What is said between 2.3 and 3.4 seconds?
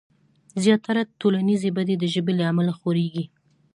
له امله خورېږي.